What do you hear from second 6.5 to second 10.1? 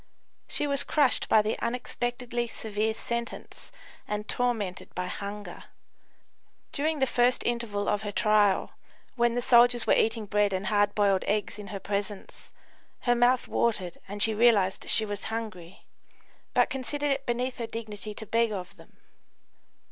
During the first interval of her trial, when the soldiers were